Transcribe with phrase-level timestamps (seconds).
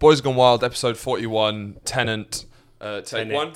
[0.00, 2.46] Boys Gone Wild, episode 41, Tenant.
[2.80, 3.34] Uh, take Tenet.
[3.34, 3.52] one.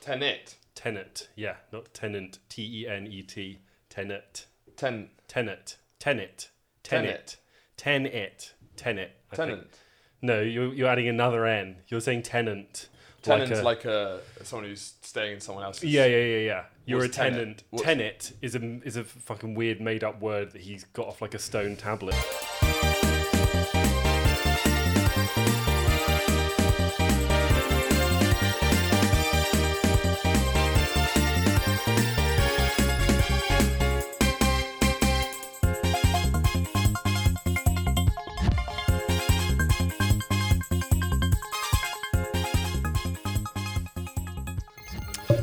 [0.00, 0.54] Tenet.
[0.76, 1.28] Tenet.
[1.34, 2.38] Yeah, not tenant.
[2.48, 3.58] T E N E T.
[3.90, 4.46] Tenet.
[4.76, 5.10] Ten.
[5.26, 5.76] Tenet.
[5.98, 6.50] Tenet.
[6.84, 7.36] Tenet.
[7.76, 8.54] Tenet.
[8.76, 9.10] Tenet.
[9.32, 9.48] I think.
[9.48, 9.78] Tenant.
[10.22, 11.78] No, you're, you're adding another N.
[11.88, 12.88] You're saying tenant.
[13.22, 15.82] Tenant's like, a someone who's staying in someone else's.
[15.90, 16.64] Yeah, yeah, yeah, yeah.
[16.86, 17.64] You're a tenant.
[17.70, 21.20] What's- Tenet is a is a fucking weird made up word that he's got off
[21.20, 22.14] like a stone tablet.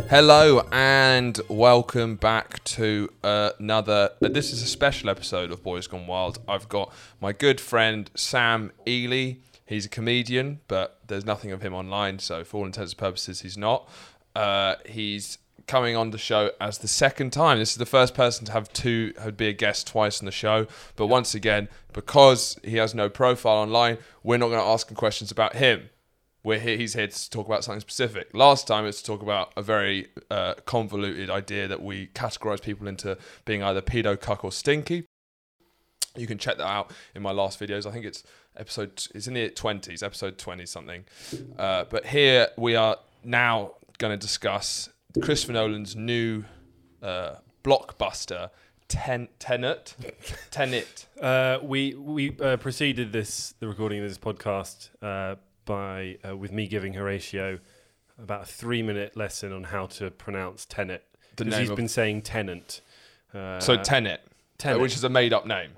[0.09, 4.09] Hello and welcome back to another.
[4.19, 6.39] uh, This is a special episode of Boys Gone Wild.
[6.47, 6.91] I've got
[7.21, 9.33] my good friend Sam Ely.
[9.67, 13.41] He's a comedian, but there's nothing of him online, so for all intents and purposes,
[13.41, 13.87] he's not.
[14.35, 17.59] Uh, he's coming on the show as the second time.
[17.59, 20.31] This is the first person to have two, have be a guest twice on the
[20.31, 20.66] show.
[20.95, 24.95] But once again, because he has no profile online, we're not going to ask him
[24.95, 25.91] questions about him
[26.43, 28.29] we're here, he's here to talk about something specific.
[28.33, 32.87] Last time it's to talk about a very uh, convoluted idea that we categorize people
[32.87, 35.05] into being either pedo, cuck, or stinky.
[36.15, 37.85] You can check that out in my last videos.
[37.85, 38.23] I think it's
[38.57, 41.05] episode, it's in the 20s, episode 20 something.
[41.57, 44.89] Uh, but here we are now going to discuss
[45.21, 46.45] Christopher Nolan's new
[47.03, 48.49] uh, blockbuster,
[48.87, 49.95] Ten- Tenet.
[50.51, 51.05] Tenet.
[51.21, 55.35] Uh, we we uh, preceded this the recording of this podcast uh,
[55.70, 57.59] by uh, with me giving Horatio
[58.22, 61.03] about a three minute lesson on how to pronounce tenet
[61.36, 62.81] The because he's of- been saying tenant.
[63.34, 64.22] Uh, So Tenet,
[64.58, 64.81] Tenet.
[64.81, 65.72] which is a made up name.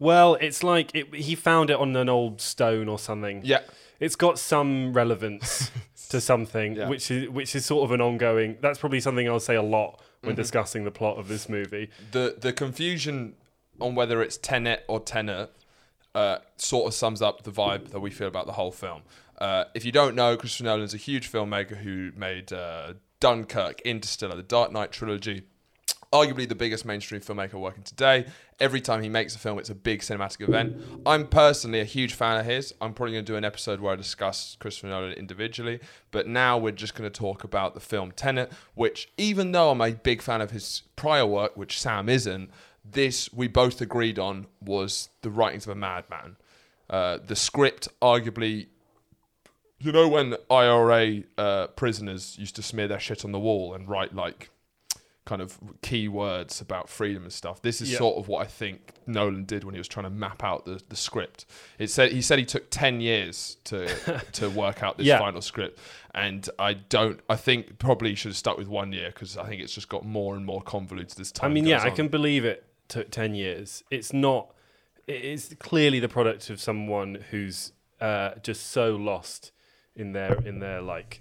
[0.00, 3.40] well, it's like it, he found it on an old stone or something.
[3.44, 3.60] Yeah.
[4.00, 5.70] It's got some relevance
[6.10, 6.88] to something, Yeah.
[6.88, 8.56] which is which is sort of an ongoing.
[8.60, 10.42] That's probably something I'll say a lot when Mm-hmm.
[10.42, 11.88] discussing the plot of this movie.
[12.10, 13.34] the the confusion
[13.80, 15.52] on whether it's tenet or tenet
[16.14, 19.02] uh, sort of sums up the vibe that we feel about the whole film.
[19.38, 24.36] Uh, if you don't know, Christopher Nolan's a huge filmmaker who made uh, Dunkirk, Interstellar,
[24.36, 25.44] the Dark Knight trilogy.
[26.10, 28.26] Arguably the biggest mainstream filmmaker working today.
[28.58, 30.82] Every time he makes a film, it's a big cinematic event.
[31.04, 32.72] I'm personally a huge fan of his.
[32.80, 35.80] I'm probably going to do an episode where I discuss Christopher Nolan individually.
[36.10, 39.82] But now we're just going to talk about the film Tenet, which, even though I'm
[39.82, 42.50] a big fan of his prior work, which Sam isn't,
[42.82, 46.36] this we both agreed on was the writings of a madman.
[46.88, 48.68] Uh, the script, arguably,
[49.80, 53.88] you know, when IRA uh, prisoners used to smear their shit on the wall and
[53.88, 54.50] write like
[55.24, 57.60] kind of key words about freedom and stuff.
[57.60, 57.98] This is Yeah.
[57.98, 60.80] sort of what I think Nolan did when he was trying to map out the,
[60.88, 61.44] the script.
[61.78, 65.18] It said he said he took ten years to to work out this Yeah.
[65.18, 65.78] final script,
[66.14, 67.20] and I don't.
[67.28, 70.02] I think probably should have stuck with one year because I think it's just got
[70.04, 71.50] more and more convoluted as time.
[71.50, 73.84] I mean, yeah, goes I can believe it took 10 years.
[73.90, 74.54] It's not,
[75.06, 79.52] it is clearly the product of someone who's uh, just so lost
[79.98, 81.20] in their, in their like,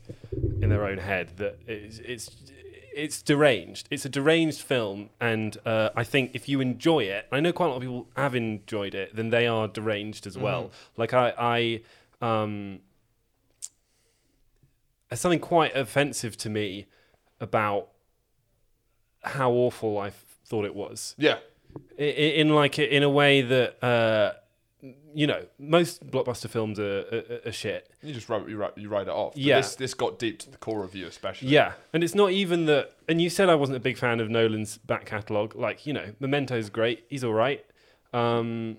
[0.61, 2.29] in their own head that it's, it's,
[2.95, 3.88] it's deranged.
[3.91, 7.67] It's a deranged film, and uh, I think if you enjoy it, I know quite
[7.67, 10.71] a lot of people have enjoyed it, then they are deranged as well.
[10.95, 11.81] Like I, I,
[12.25, 12.79] um,
[15.09, 16.88] there's something quite offensive to me
[17.39, 17.89] about
[19.23, 20.11] how awful I
[20.45, 21.15] thought it was.
[21.17, 21.38] Yeah,
[21.99, 24.33] I- I- In like in a way that uh,
[25.13, 27.89] you know most blockbuster films are, are, are shit.
[28.01, 29.33] you just write you write you write it off.
[29.33, 29.57] But Yeah.
[29.57, 31.49] this this got deep to the core of you, especially.
[31.49, 32.91] Yeah, and it's not even that.
[33.07, 35.55] And you said I wasn't a big fan of Nolan's back catalogue.
[35.55, 37.05] Like you know, Memento's great.
[37.09, 37.65] He's all right.
[38.13, 38.77] Um,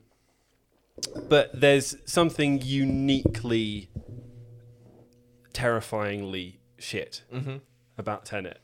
[1.29, 3.89] but there's something uniquely,
[5.53, 7.23] terrifyingly shit
[7.97, 8.61] about Tenet.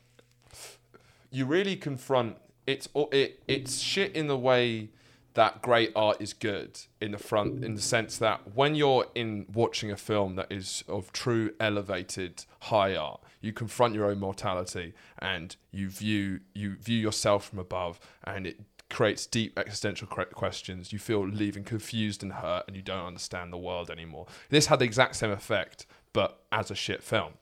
[1.31, 4.89] you really confront it's it it's shit in the way
[5.35, 9.45] that great art is good in the front in the sense that when you're in
[9.53, 14.93] watching a film that is of true elevated high art you confront your own mortality
[15.19, 18.59] and you view you view yourself from above and it
[18.89, 20.93] creates deep existential questions.
[20.93, 24.27] You feel leaving confused and hurt and you don't understand the world anymore.
[24.49, 27.33] This had the exact same effect but as a shit film.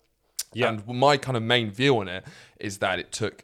[0.56, 0.69] Yeah.
[0.69, 2.25] and my kind of main view on it
[2.60, 3.44] is that it took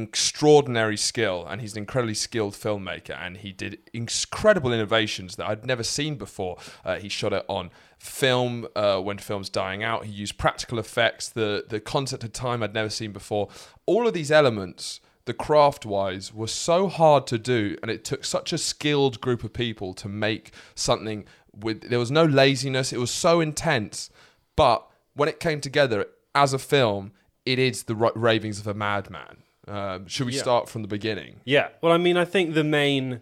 [0.00, 5.66] extraordinary skill and he's an incredibly skilled filmmaker and he did incredible innovations that I'd
[5.66, 6.56] never seen before.
[6.84, 10.06] Uh, he shot it on film uh, when film's dying out.
[10.06, 13.48] He used practical effects, the the concept of time I'd never seen before.
[13.86, 18.24] All of these elements the craft wise was so hard to do and it took
[18.24, 21.24] such a skilled group of people to make something
[21.54, 22.92] with there was no laziness.
[22.92, 24.10] It was so intense,
[24.56, 27.12] but when it came together as a film,
[27.44, 29.42] it is the ravings of a madman.
[29.68, 30.40] Um, should we Yeah.
[30.42, 31.40] start from the beginning?
[31.44, 31.68] Yeah.
[31.80, 33.20] Well, I mean, I think the main,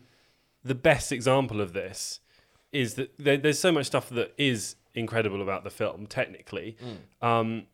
[0.64, 2.20] the best example of this
[2.72, 6.76] is that there, there's so much stuff that is incredible about the film technically,
[7.22, 7.66] um,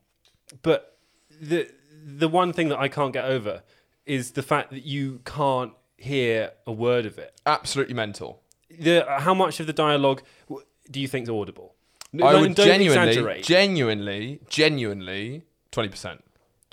[0.63, 0.99] but
[1.41, 1.69] the
[2.05, 3.63] the one thing that I can't get over
[4.05, 7.41] is the fact that you can't hear a word of it.
[7.47, 8.43] Absolutely mental.
[8.71, 10.23] The how much of the dialogue
[10.91, 11.75] do you think is audible?
[12.23, 13.45] I would genuinely, exaggerate.
[13.45, 16.23] genuinely, genuinely, twenty percent.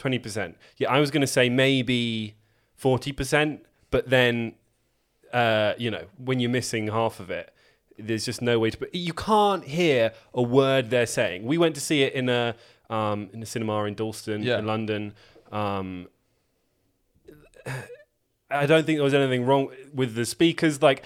[0.04, 0.58] Twenty percent.
[0.76, 2.36] Yeah, I was going to say maybe
[2.76, 4.56] forty percent, but then,
[5.32, 7.54] uh, you know, when you're missing half of it,
[7.98, 8.78] there's just no way to.
[8.78, 11.46] But you can't hear a word they're saying.
[11.46, 12.54] We went to see it in a
[12.90, 14.60] um, in a cinema in Dalston Yeah.
[14.60, 15.14] in London.
[15.54, 16.10] Um,
[18.52, 20.82] I don't think there was anything wrong with the speakers.
[20.82, 21.04] Like,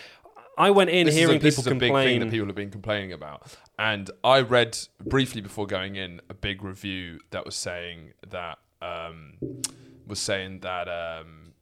[0.57, 2.19] I went in This a- hearing people a thing complain.
[2.21, 3.55] that people have been complaining about.
[3.77, 9.33] And I read briefly before going in a big review that was saying that um,
[10.06, 11.53] was saying that um,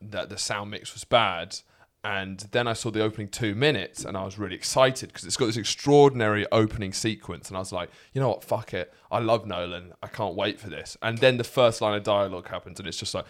[0.00, 1.56] that the sound mix was bad.
[2.04, 5.36] And then I saw the opening two minutes, and I was really excited because it's
[5.36, 7.48] got this extraordinary opening sequence.
[7.48, 9.92] And I was like, you know what, fuck it, I love Nolan.
[10.04, 10.96] I can't wait for this.
[11.02, 13.24] And then the first line of dialogue happens, and it's just like,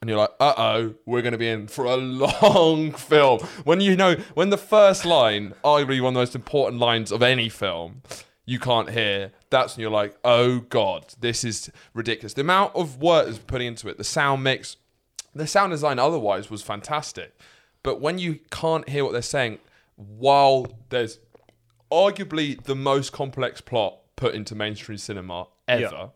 [0.00, 3.40] and you're like, uh oh, we're going to be in for a long film.
[3.64, 7.22] When you know, when the first line, arguably one of the most important lines of
[7.22, 8.00] any film,
[8.50, 12.34] you can't hear, that's when you're like, oh god, this is ridiculous.
[12.34, 14.76] The amount of work that's putting into it, the sound mix,
[15.32, 17.38] the sound design otherwise was fantastic.
[17.84, 19.60] But when you can't hear what they're saying,
[19.94, 21.20] while there's
[21.92, 25.82] arguably the most complex plot put into mainstream cinema ever.
[25.82, 26.06] Yeah.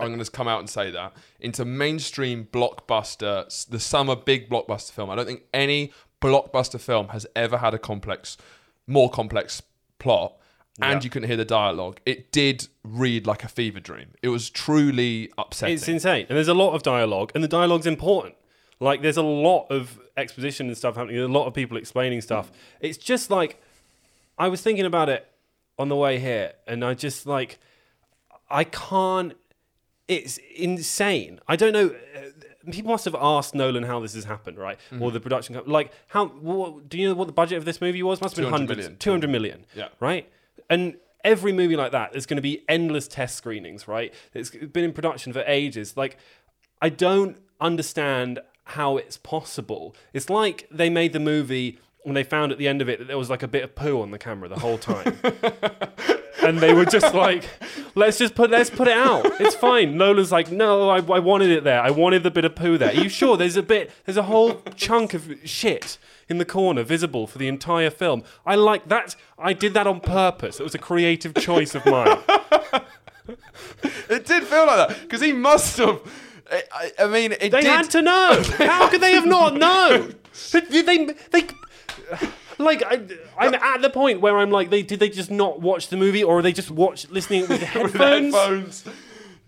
[0.00, 4.90] I'm going to come out and say that into mainstream blockbuster, the summer big blockbuster
[4.90, 5.10] film.
[5.10, 8.36] I don't think any blockbuster film has ever had a complex,
[8.88, 9.62] more complex
[10.00, 10.36] plot,
[10.80, 11.00] and Yeah.
[11.02, 12.00] you couldn't hear the dialogue.
[12.06, 14.12] It did read like a fever dream.
[14.22, 15.74] It was truly upsetting.
[15.74, 16.26] It's insane.
[16.28, 18.34] And there's a lot of dialogue, and the dialogue's important.
[18.78, 22.20] Like, there's a lot of exposition and stuff happening, there's a lot of people explaining
[22.22, 22.50] stuff.
[22.80, 23.60] It's just like,
[24.38, 25.26] I was thinking about it
[25.78, 27.58] on the way here, and I just like,
[28.50, 29.34] I can't,
[30.08, 31.40] it's insane.
[31.46, 31.94] I don't know.
[32.16, 32.20] uh,
[32.70, 34.78] People must have asked Nolan how this has happened, right?
[34.90, 35.02] Mm-hmm.
[35.02, 35.72] Or the production company.
[35.72, 38.20] Like, how, what, do you know what the budget of this movie was?
[38.20, 38.78] Must have been 200 hundreds.
[38.86, 38.98] million.
[38.98, 39.66] 200 million.
[39.74, 39.88] Yeah.
[39.98, 40.30] Right?
[40.70, 44.14] And every movie like that, there's going to be endless test screenings, right?
[44.32, 45.96] It's been in production for ages.
[45.96, 46.16] Like,
[46.80, 49.94] I don't understand how it's possible.
[50.14, 53.08] It's like they made the movie and they found at the end of it that
[53.08, 55.18] there was like a bit of poo on the camera the whole time.
[56.42, 57.44] and they were just like,
[57.94, 59.26] let's just put let's put it out.
[59.40, 59.96] It's fine.
[59.96, 61.80] Nolan's like, no, I, I wanted it there.
[61.80, 62.90] I wanted the bit of poo there.
[62.90, 63.36] Are you sure?
[63.36, 63.90] There's a bit.
[64.06, 65.98] There's a whole chunk of shit
[66.28, 68.22] in the corner visible for the entire film.
[68.46, 69.16] I like that.
[69.38, 70.60] I did that on purpose.
[70.60, 72.18] It was a creative choice of mine.
[74.08, 76.00] it did feel like that because he must have.
[76.50, 77.64] I, I- I mean, it They did.
[77.64, 78.42] had to know.
[78.58, 80.14] How could they have not known?
[80.52, 81.46] They, they, they,
[82.58, 83.00] like, I,
[83.38, 86.22] I'm at the point where I'm like, they did they just not watch the movie,
[86.22, 88.34] or are they just watch listening with headphones?
[88.34, 88.84] headphones.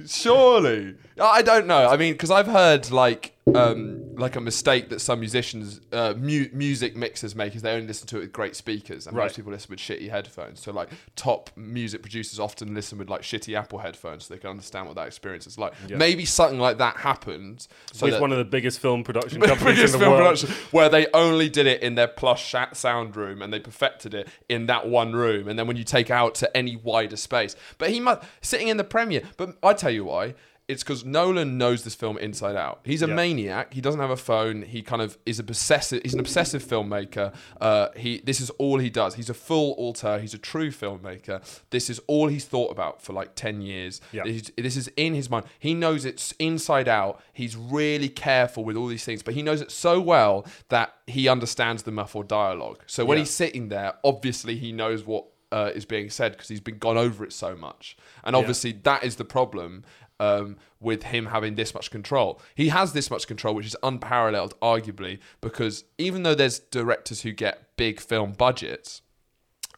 [0.06, 1.88] Surely, I don't know.
[1.88, 6.48] I mean, because I've heard like um, like a mistake that some musicians, uh, mu-
[6.52, 9.24] music mixers make is they only listen to it with great speakers, and Right.
[9.24, 10.60] most people listen with shitty headphones.
[10.60, 14.50] So like top music producers often listen with like shitty Apple headphones, so they can
[14.50, 15.74] understand what that experience is like.
[15.88, 15.96] Yeah.
[15.96, 17.66] Maybe something like that happened.
[17.92, 20.22] So with that- one of the biggest film production companies in the film world.
[20.38, 24.28] production where they only did it in their plush sound room and they perfected it
[24.48, 27.90] in that one room and then when you take out to any wider space but
[27.90, 30.34] he must sitting in the premiere but i tell you why
[30.72, 32.80] it's because Nolan knows this film inside out.
[32.84, 33.14] He's a Yeah.
[33.14, 33.74] maniac.
[33.74, 34.62] He doesn't have a phone.
[34.62, 36.00] He kind of is a obsessive.
[36.02, 37.34] He's an obsessive filmmaker.
[37.60, 39.14] Uh, he this is all he does.
[39.16, 40.18] He's a full auteur.
[40.18, 41.42] He's a true filmmaker.
[41.70, 44.00] This is all he's thought about for like ten years.
[44.12, 44.22] Yeah.
[44.56, 45.46] This is in his mind.
[45.58, 47.20] He knows it's inside out.
[47.32, 51.28] He's really careful with all these things, but he knows it so well that he
[51.28, 52.80] understands the muffled dialogue.
[52.86, 53.22] So when Yeah.
[53.24, 56.96] he's sitting there, obviously he knows what uh, is being said because he's been gone
[56.96, 57.94] over it so much.
[58.24, 59.84] And obviously that is the problem
[60.22, 62.40] um, with him having this much control.
[62.54, 67.32] He has this much control, which is unparalleled, arguably, because even though there's directors who
[67.32, 69.02] get big film budgets,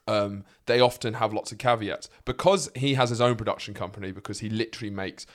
[0.06, 2.10] um, they often have lots of caveats.
[2.26, 5.26] Because he has his own production company because he literally makes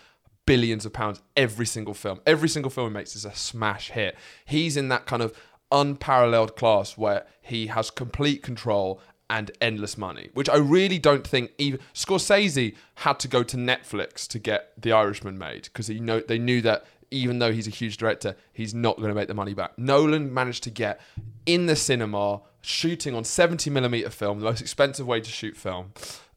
[0.46, 2.22] billions of pounds every single film.
[2.28, 4.16] Every single film he makes is a smash hit.
[4.46, 5.36] He's in that kind of
[5.72, 11.52] unparalleled class where he has complete control and endless money which i really don't think
[11.58, 16.20] even scorsese had to go to netflix to get the irishman made because he know
[16.20, 19.34] they knew that even though he's a huge director, he's not going to make the
[19.34, 19.78] money back.
[19.78, 21.02] Nolan managed to get
[21.46, 25.94] in the cinema, shooting on 70 millimeter film, the most expensive way to shoot film,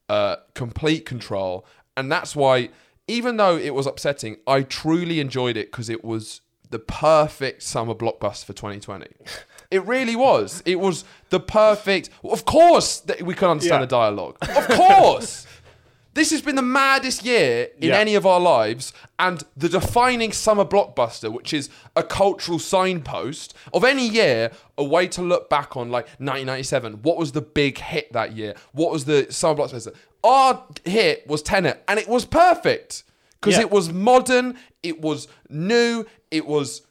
[0.08, 1.66] uh, complete control.
[1.96, 2.70] And that's why,
[3.06, 7.94] even though it was upsetting, I truly enjoyed it because it was the perfect summer
[7.94, 9.08] blockbuster for 2020.
[9.72, 10.62] It really was.
[10.66, 12.10] It was the perfect.
[12.22, 13.86] Of course, that we can understand Yeah.
[13.86, 14.36] the dialogue.
[14.42, 15.46] Of course.
[16.14, 17.96] This has been the maddest year in Yeah.
[17.98, 23.82] any of our lives, and the defining summer blockbuster, which is a cultural signpost of
[23.82, 27.02] any year, a way to look back on like 1997.
[27.02, 28.52] What was the big hit that year?
[28.72, 29.94] What was the summer blockbuster?
[30.22, 33.04] Our hit was Tenet, and it was perfect
[33.40, 33.62] because Yeah.
[33.62, 36.82] it was modern, it was new, it was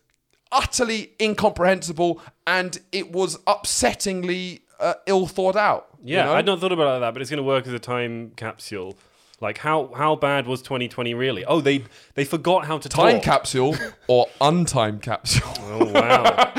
[0.51, 5.88] utterly incomprehensible, and it was upsettingly uh, ill thought out.
[6.03, 6.34] you Yeah, know?
[6.34, 8.31] I'd not thought about it like that, but it's going to work as a time
[8.36, 8.98] capsule.
[9.41, 11.43] Like how how bad was 2020 really?
[11.45, 11.83] Oh, they
[12.13, 13.24] they forgot how to time talk.
[13.24, 13.75] capsule
[14.07, 15.51] or untime capsule.
[15.62, 16.51] Oh wow.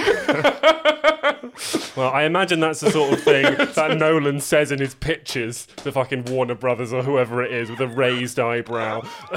[1.97, 5.93] well, I imagine that's the sort of thing that Nolan says in his pictures to
[5.93, 9.03] fucking Warner Brothers or whoever it is with a raised eyebrow.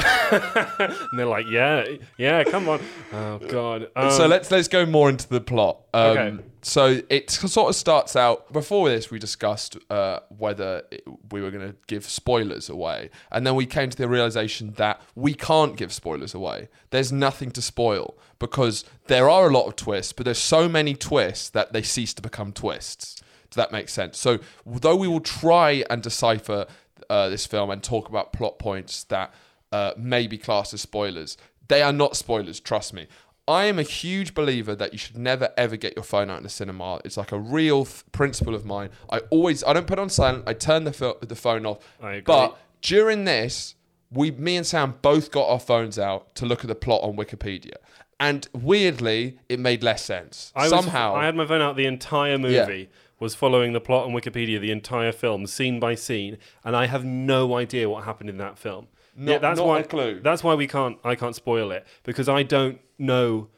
[0.79, 1.85] and they're like, yeah,
[2.17, 2.81] yeah, come on.
[3.13, 3.89] Oh god.
[3.95, 5.81] Um, so let's let's go more into the plot.
[5.93, 6.43] Um, Okay.
[6.65, 8.51] So it sort of starts out.
[8.51, 13.45] Before this, we discussed uh, whether it, we were going to give spoilers away, and
[13.45, 16.69] then we came to the realization that we can't give spoilers away.
[16.89, 20.95] There's nothing to spoil because there are a lot of twists, but there's so many
[20.95, 23.21] twists that they cease to become twists.
[23.51, 24.17] Does that make sense?
[24.17, 26.65] So though we will try and decipher
[27.11, 29.31] uh, this film and talk about plot points that
[29.71, 32.59] uh, may be classed as spoilers, they are not spoilers.
[32.59, 33.07] Trust me.
[33.47, 36.43] I am a huge believer that you should never ever get your phone out in
[36.43, 36.99] the cinema.
[37.05, 38.89] It's like a real th- principle of mine.
[39.11, 40.45] I always I don't put on silent.
[40.47, 41.79] I turn the fil- the phone off.
[42.01, 42.21] I agree.
[42.23, 43.75] But during this,
[44.11, 47.15] we me and Sam both got our phones out to look at the plot on
[47.17, 47.73] Wikipedia,
[48.19, 50.51] and weirdly, it made less sense.
[50.55, 52.89] I was- Somehow, I had my phone out the entire movie.
[53.17, 57.05] Was following the plot on Wikipedia the entire film, scene by scene, and I have
[57.05, 58.87] no idea what happened in that film.
[59.15, 60.19] Not- that's not why a clue.
[60.21, 60.97] That's why we can't.
[61.01, 63.49] I can't spoil it because I don't know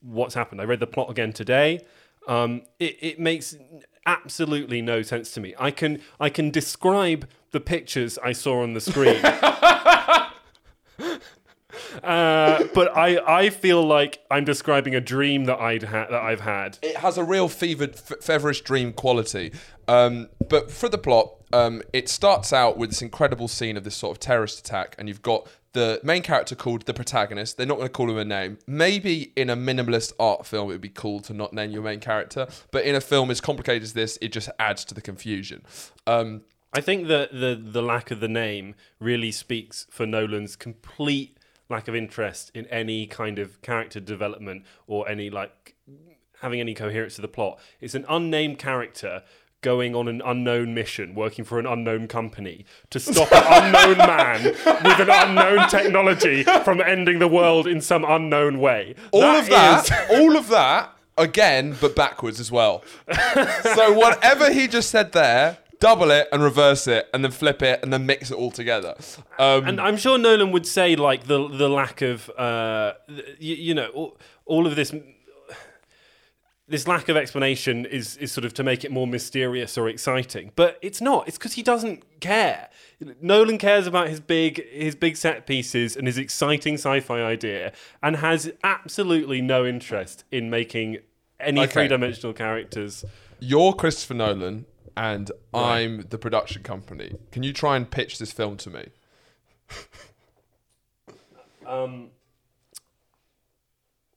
[0.00, 0.60] what's happened.
[0.60, 1.80] I read the plot again today.
[2.28, 3.56] Um, it, it makes
[4.04, 5.54] absolutely no sense to me.
[5.58, 9.20] I can I can describe the pictures I saw on the screen.
[12.02, 16.40] Uh, but I, I feel like I'm describing a dream that I'd ha- that I've
[16.40, 16.78] had.
[16.82, 19.52] it has a real fevered, f- feverish dream quality.
[19.88, 23.96] Um, but for the plot, um, it starts out with this incredible scene of this
[23.96, 27.58] sort of terrorist attack, and you've got the main character called the protagonist.
[27.58, 28.58] They're not going to call him a name.
[28.66, 32.00] Maybe in a minimalist art film, it would be cool to not name your main
[32.00, 32.48] character.
[32.70, 35.64] But in a film as complicated as this, it just adds to the confusion.
[36.06, 36.42] Um,
[36.72, 41.88] I think that the the lack of the name really speaks for Nolan's complete lack
[41.88, 45.74] of interest in any kind of character development or any like
[46.40, 47.58] having any coherence to the plot.
[47.80, 49.22] It's an unnamed character
[49.66, 54.44] going on an unknown mission, working for an unknown company to stop an unknown man
[54.44, 58.94] with an unknown technology from ending the world in some unknown way.
[59.10, 62.84] all of that, is- all of that again, but backwards as well.
[63.74, 67.80] so whatever he just said there, double it and reverse it, and then flip it,
[67.82, 68.94] and then mix it all together.
[69.38, 72.92] Um, And I'm sure Nolan would say like the the lack of uh,
[73.38, 74.94] you, you know all, all of this
[76.68, 80.52] this lack of explanation is is sort of to make it more mysterious or exciting,
[80.56, 81.28] but it's not.
[81.28, 82.68] It's because he doesn't care.
[83.20, 88.16] Nolan cares about his big his big set pieces and his exciting sci-fi idea, and
[88.16, 90.98] has absolutely no interest in making
[91.38, 91.72] any Okay.
[91.72, 93.04] three-dimensional characters.
[93.38, 94.64] You're Christopher Nolan,
[94.96, 97.14] and I'm the production company.
[97.30, 98.86] Can you try and pitch this film to me?
[101.66, 102.10] Um,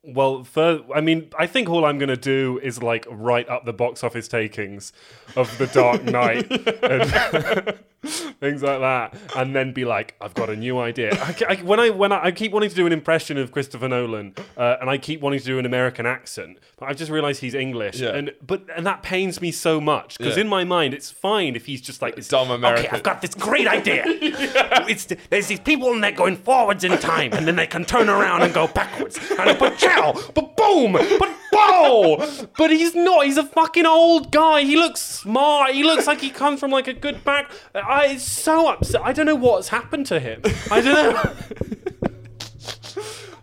[0.03, 3.65] well, for, I mean, I think all I'm going to do is like write up
[3.65, 4.93] the box office takings
[5.35, 6.49] of The Dark Knight
[6.83, 11.11] and things like that, and then be like, I've got a new idea.
[11.21, 13.87] I, I- when I when I, I keep wanting to do an impression of Christopher
[13.89, 17.41] Nolan, uh, and I keep wanting to do an American accent, but I've just realised
[17.41, 18.09] he's English, Yeah.
[18.15, 20.41] and but and that pains me so much because Yeah.
[20.43, 22.85] in my mind it's fine if he's just like this Dumb American.
[22.85, 24.03] Okay, I've got this great idea.
[24.07, 28.09] It's there's these people and they're going forwards in time, and then they can turn
[28.09, 29.19] around and go backwards.
[29.37, 31.29] And but chow, but boom, but
[31.61, 33.25] Oh, but he's not.
[33.25, 34.61] He's a fucking old guy.
[34.61, 35.71] He looks smart.
[35.71, 37.51] He looks like he comes from like a good back.
[37.75, 39.01] I, it's so upset.
[39.03, 40.41] I don't know what's happened to him.
[40.71, 41.13] I don't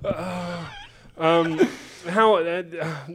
[0.04, 0.66] know.
[1.18, 1.68] um,
[2.08, 2.62] how uh,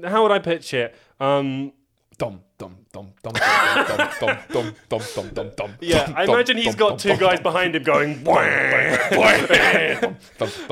[0.07, 0.95] how would I pitch it?
[1.19, 1.73] Um,
[2.17, 2.41] Dumb.
[2.61, 5.73] Dum dum dum dum dum dum dum dum dum.
[5.81, 8.23] Yeah, I imagine he's got two guys behind him going.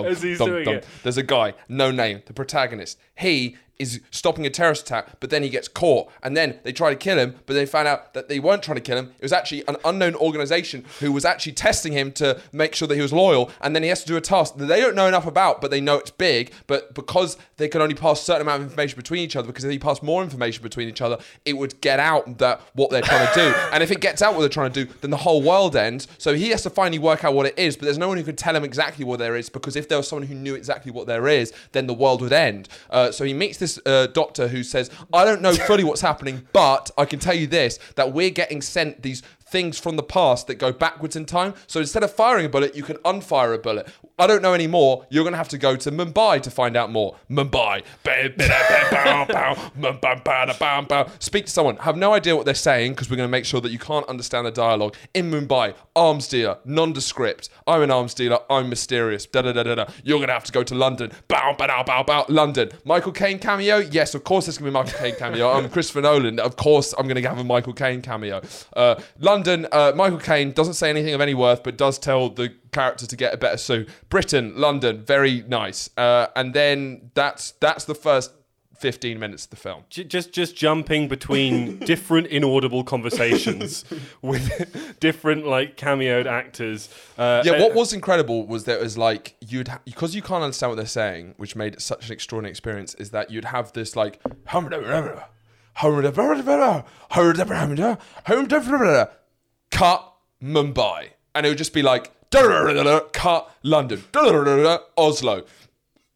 [0.05, 0.85] As he's doing it.
[1.01, 2.99] There's a guy, no name, the protagonist.
[3.15, 6.89] He is stopping a terrorist attack, but then he gets caught, and then they try
[6.89, 9.13] to kill him, but they found out that they weren't trying to kill him.
[9.17, 12.95] It was actually an unknown organization who was actually testing him to make sure that
[12.95, 15.07] he was loyal, and then he has to do a task that they don't know
[15.07, 16.51] enough about, but they know it's big.
[16.67, 19.63] But because they can only pass a certain amount of information between each other, because
[19.63, 23.01] if they pass more information between each other, it would get out that what they're
[23.01, 23.55] trying to do.
[23.71, 26.07] And if it gets out what they're trying to do, then the whole world ends.
[26.17, 28.23] So he has to finally work out what it is, but there's no one who
[28.23, 30.91] can tell him exactly what there is, because if there was someone who knew exactly
[30.91, 32.67] what there is, then the world would end.
[32.89, 36.47] Uh, so he meets this uh, doctor who says, I don't know fully what's happening,
[36.51, 40.47] but I can tell you this that we're getting sent these things from the past
[40.47, 41.53] that go backwards in time.
[41.67, 43.87] So instead of firing a bullet, you can unfire a bullet.
[44.17, 45.07] I don't know anymore.
[45.09, 47.15] You're going to have to go to Mumbai to find out more.
[47.29, 47.83] Mumbai.
[51.19, 51.77] Speak to someone.
[51.77, 54.05] Have no idea what they're saying because we're going to make sure that you can't
[54.07, 54.95] understand the dialogue.
[55.13, 57.49] In Mumbai, arms dealer, nondescript.
[57.65, 58.39] I'm an arms dealer.
[58.49, 59.25] I'm mysterious.
[59.25, 59.85] Da da da da da.
[60.03, 61.11] You're going to have to go to London.
[61.27, 62.25] Bow, bow, bow, bow.
[62.27, 62.69] London.
[62.83, 63.77] Michael Caine cameo?
[63.77, 65.49] Yes, of course there's going to be Michael Caine cameo.
[65.49, 66.39] I'm Christopher Nolan.
[66.39, 68.41] Of course I'm going to have a Michael Caine cameo.
[68.75, 72.53] Uh, London, uh, Michael Caine doesn't say anything of any worth, but does tell the
[72.71, 73.89] character to get a better suit.
[74.09, 75.89] Britain, London, very nice.
[75.97, 78.31] Uh, and then that's that's the first
[78.77, 79.83] 15 minutes of the film.
[79.89, 83.83] Just just jumping between different inaudible conversations
[84.21, 86.87] with different like cameoed actors.
[87.17, 90.21] Uh, Yeah, uh, what was incredible was that it was like you'd ha- because you
[90.21, 92.93] can't understand what they're saying, which made it such an extraordinary experience.
[92.95, 94.19] Is that you'd have this like
[99.79, 104.03] cut Mumbai, and it would just be like cut London,
[104.97, 105.45] Oslo.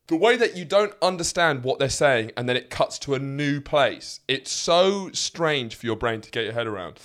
[0.07, 3.19] The way that you don't understand what they're saying, and then it cuts to a
[3.19, 4.19] new place.
[4.27, 6.99] It's so strange for your brain to get your head around.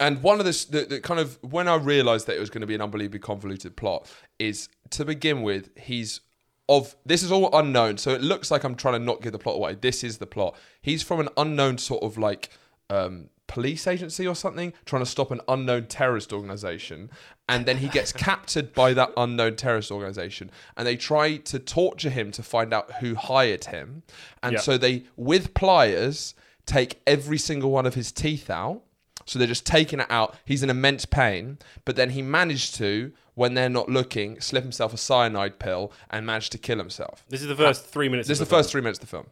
[0.00, 2.62] And one of this, the, the kind of when I realised that it was going
[2.62, 6.22] to be an unbelievably convoluted plot, is to begin with, he's
[6.70, 9.38] of this is all unknown, so it looks like I'm trying to not give the
[9.38, 9.74] plot away.
[9.74, 10.56] This is the plot.
[10.80, 12.48] He's from an unknown sort of like
[12.88, 17.10] um, police agency or something, trying to stop an unknown terrorist organization,
[17.48, 22.10] and then he gets captured by that unknown terrorist organization, and they try to torture
[22.10, 24.04] him to find out who hired him,
[24.42, 24.60] and Yeah.
[24.60, 26.34] so they with pliers
[26.64, 28.82] take every single one of his teeth out.
[29.26, 30.34] So they're just taking it out.
[30.44, 34.92] He's in immense pain, but then he managed to, when they're not looking, slip himself
[34.94, 37.24] a cyanide pill and managed to kill himself.
[37.28, 38.26] this is the first three minutes.
[38.28, 39.26] This is of the first three minutes of the film.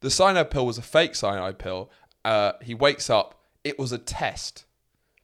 [0.00, 1.90] The cyanide pill was a fake cyanide pill.
[2.24, 3.34] Uh, he wakes up.
[3.64, 4.64] It was a test.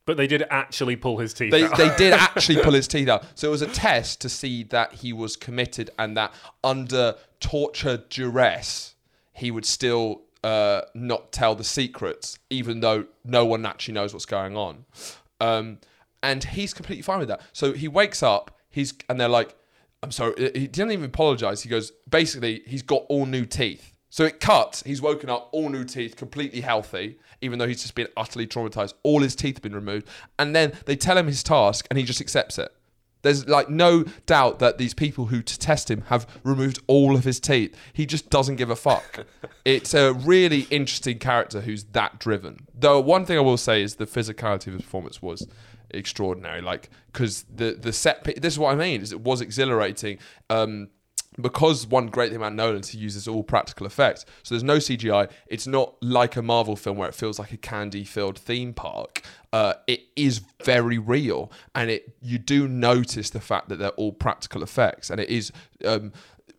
[0.05, 1.77] but they did actually pull his teeth They, out.
[1.77, 3.25] they did actually pull his teeth out.
[3.35, 6.33] So it was a test to see that he was committed and that
[6.63, 8.95] under torture duress,
[9.33, 14.27] he would still uh, not tell the secrets, even though no one actually knows what's
[14.27, 14.85] going on.
[15.41, 15.79] Um,
[16.23, 17.41] and he's completely fine with that.
[17.53, 19.55] So he wakes up, he's and they're like,
[20.03, 20.35] I'm sorry.
[20.55, 21.63] He didn't even apologize.
[21.63, 23.93] He goes, basically, he's got all new teeth.
[24.17, 24.83] So it cuts.
[24.83, 28.95] He's woken up, all new teeth, completely healthy, even though he's just been utterly traumatized.
[29.03, 30.09] All his teeth have been removed.
[30.39, 32.73] And then they tell him his task, and he just accepts it.
[33.21, 37.25] There's like no doubt that these people who to test him have removed all of
[37.25, 37.77] his teeth.
[37.93, 39.27] He just doesn't give a fuck.
[39.67, 42.69] it's a really interesting character who's that driven.
[42.75, 45.47] Though one thing I will say is the physicality of his performance was
[45.91, 46.63] extraordinary.
[46.63, 48.25] Like because the the set.
[48.25, 49.03] This is what I mean.
[49.03, 50.21] Is it was exhilarating.
[50.49, 50.89] Um,
[51.41, 54.25] because one great thing about Nolan is he uses all practical effects.
[54.43, 55.31] So there's no CGI.
[55.47, 59.23] It's not like a Marvel film where it feels like a candy-filled theme park.
[59.53, 64.13] Uh, it is very real, and it you do notice the fact that they're all
[64.13, 65.53] practical effects, and it is
[65.85, 66.13] um,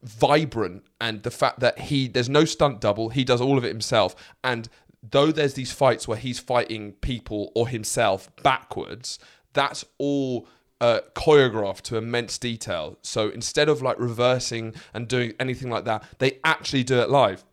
[0.04, 0.84] vibrant.
[1.00, 4.16] And the fact that he there's no stunt double, he does all of it himself,
[4.44, 4.70] and
[5.04, 9.20] though there's these fights where he's fighting people or himself backwards,
[9.54, 10.48] that's all
[10.82, 12.98] uh, choreographed to immense detail.
[13.02, 17.44] So instead of like reversing and doing anything like that, they actually do it live.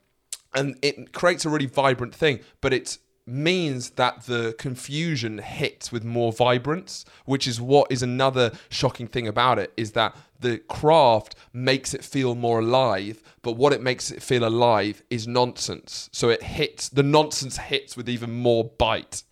[0.54, 6.04] And it creates a really vibrant thing, but it means that the confusion hits with
[6.04, 11.34] more vibrance, which is what is another shocking thing about it is that the craft
[11.52, 16.08] makes it feel more alive, but what it makes it feel alive is nonsense.
[16.12, 19.22] So it hits the nonsense hits with even more bite.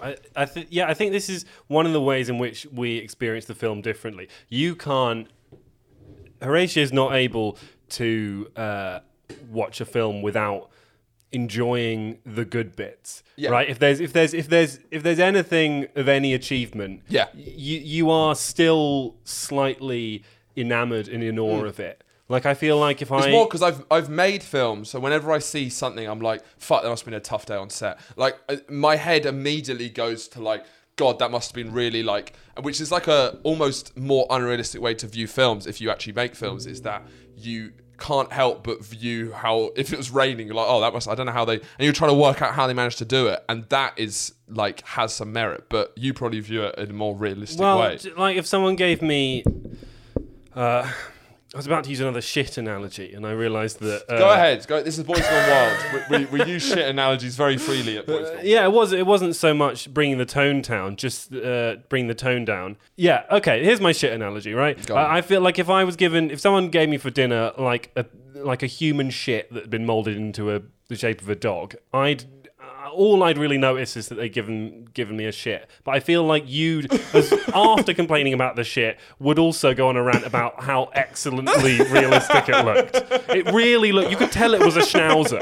[0.00, 2.96] I, I think yeah, I think this is one of the ways in which we
[2.96, 4.28] experience the film differently.
[4.48, 5.28] You can't.
[6.40, 7.58] Horatio is not able
[7.90, 9.00] to uh,
[9.50, 10.70] watch a film without
[11.32, 13.22] enjoying the good bits.
[13.36, 13.50] Yeah.
[13.50, 13.68] Right.
[13.68, 17.26] If there's if there's if there's if there's anything of any achievement, Yeah.
[17.34, 20.24] you you are still slightly
[20.56, 21.42] enamored and in Mm.
[21.42, 22.02] awe of it.
[22.28, 25.32] Like I feel like if I, It's more because I've I've made films, so whenever
[25.32, 27.98] I see something, I'm like, "Fuck, that must have been a tough day on set."
[28.16, 28.36] Like
[28.70, 32.92] my head immediately goes to like, "God, that must have been really like," which is
[32.92, 35.66] like a almost more unrealistic way to view films.
[35.66, 37.02] If you actually make films, is that
[37.36, 41.08] you can't help but view how if it was raining, you're like, "Oh, that must."
[41.08, 43.04] I don't know how they, and you're trying to work out how they managed to
[43.04, 45.64] do it, and that is like has some merit.
[45.68, 47.98] But you probably view it in a more realistic well, way.
[48.16, 49.42] like if someone gave me,
[50.54, 50.90] uh,
[51.52, 54.04] I was about to use another shit analogy, and I realised that.
[54.10, 54.66] Uh, Go ahead.
[54.66, 54.82] Go.
[54.82, 55.78] This is Boys Gone Wild.
[56.10, 58.46] We, we, we use shit analogies very freely at Boys Gone Wild.
[58.46, 58.92] Yeah, it was.
[58.92, 62.76] It wasn't so much bringing the tone down, just uh, bring the tone down.
[62.96, 63.24] Yeah.
[63.30, 63.64] Okay.
[63.64, 64.52] Here's my shit analogy.
[64.54, 64.90] Right.
[64.90, 67.90] I, I feel like if I was given, if someone gave me for dinner like
[67.96, 71.36] a like a human shit that had been molded into a the shape of a
[71.36, 72.24] dog, I'd.
[72.92, 75.68] All I'd really notice is that they'd given given me a shit.
[75.84, 76.82] But I feel like you,
[77.54, 82.48] after complaining about the shit, would also go on a rant about how excellently realistic
[82.48, 82.96] it looked.
[83.30, 84.10] It really looked.
[84.10, 85.40] You could tell it was a schnauzer.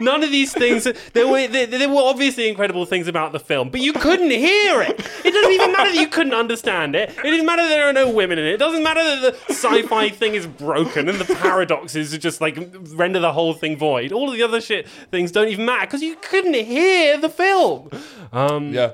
[0.00, 0.84] None of these things.
[1.12, 4.82] There were there, there were obviously incredible things about the film, but you couldn't hear
[4.82, 5.00] it.
[5.24, 7.10] It doesn't even matter that you couldn't understand it.
[7.10, 8.52] It doesn't matter that there are no women in it.
[8.54, 12.56] It doesn't matter that the sci-fi thing is broken and the paradoxes just like
[12.94, 14.12] render the whole thing void.
[14.12, 17.90] All of the other shit things don't even matter because you couldn't hear the film.
[18.32, 18.92] Um, Yeah.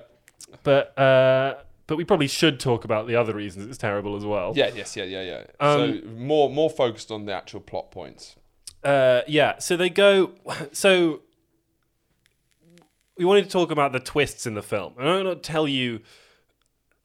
[0.63, 4.53] but uh, but we probably should talk about the other reasons it's terrible as well.
[4.57, 5.45] Yeah, yes, yeah, yeah, yeah.
[5.61, 8.37] Um, so more more focused on the actual plot points.
[8.85, 9.59] Uh, yeah.
[9.59, 10.33] So they go.
[10.73, 11.23] So
[13.17, 14.95] we wanted to talk about the twists in the film.
[14.99, 16.01] And I'm going to tell you.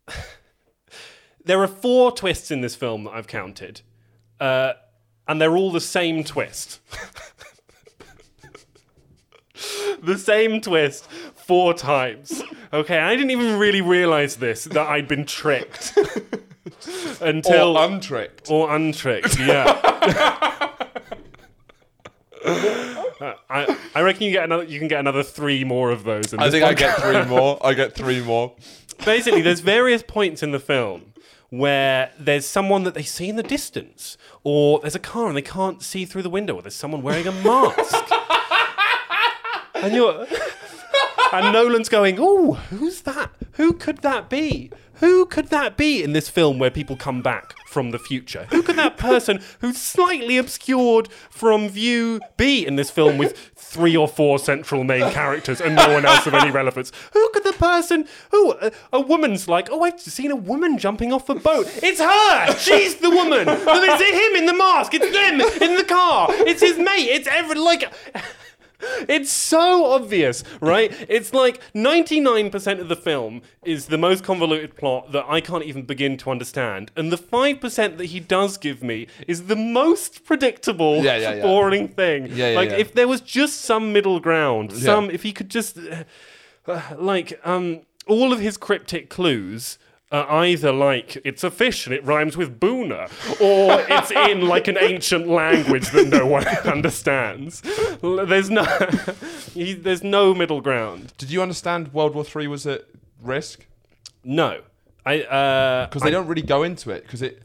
[1.45, 3.81] there are four twists in this film that I've counted,
[4.39, 4.73] uh,
[5.27, 6.79] and they're all the same twist.
[10.03, 12.43] the same twist four times.
[12.71, 15.97] Okay, I didn't even really realize this that I'd been tricked
[17.21, 18.51] until or untricked.
[18.51, 20.45] or untricked, yeah.
[22.45, 24.63] Uh, I, I reckon you get another.
[24.63, 26.33] You can get another three more of those.
[26.33, 27.59] In I think I get three more.
[27.65, 28.53] I get three more.
[29.05, 31.13] Basically, there's various points in the film
[31.49, 35.41] where there's someone that they see in the distance, or there's a car and they
[35.41, 38.11] can't see through the window, or there's someone wearing a mask,
[39.75, 40.27] and you're.
[41.31, 43.29] And Nolan's going, oh, who's that?
[43.53, 44.71] Who could that be?
[44.99, 48.47] Who could that be in this film where people come back from the future?
[48.51, 53.95] Who could that person who's slightly obscured from view be in this film with three
[53.95, 56.91] or four central main characters and no one else of any relevance?
[57.13, 61.13] Who could the person who a, a woman's like, oh, I've seen a woman jumping
[61.13, 61.67] off a boat.
[61.83, 62.57] It's her.
[62.57, 63.45] She's the woman.
[63.47, 64.93] It's him in the mask.
[64.93, 66.27] It's them in the car.
[66.31, 67.09] It's his mate.
[67.09, 67.91] It's every like.
[69.07, 70.91] It's so obvious, right?
[71.09, 75.83] It's like 99% of the film is the most convoluted plot that I can't even
[75.83, 76.91] begin to understand.
[76.95, 81.41] And the 5% that he does give me is the most predictable, Yeah, yeah, yeah.
[81.41, 82.35] boring thing.
[82.55, 85.77] Like, if there was just some middle ground, some, if he could just,
[86.67, 89.77] uh, like, um, all of his cryptic clues
[90.11, 94.67] are either like it's a fish and it rhymes with boona, or it's in like
[94.67, 97.61] an ancient language that no one understands.
[98.01, 98.63] There's no,
[99.53, 101.13] he, there's no middle ground.
[101.17, 102.85] Did you understand World War Three was at
[103.21, 103.67] risk?
[104.23, 104.61] No,
[105.05, 107.03] I uh, Because they don't really go into it.
[107.03, 107.43] Because it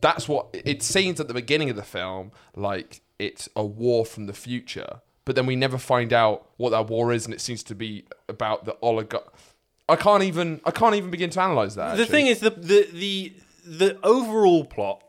[0.00, 4.26] that's what it seems at the beginning of the film like it's a war from
[4.26, 7.62] the future, but then we never find out what that war is, and it seems
[7.64, 9.32] to be about the oligarch.
[9.88, 11.96] I can't even I can't even begin to analyze that.
[11.96, 12.06] the actually.
[12.18, 13.32] thing is the the the
[13.64, 15.02] the overall plot.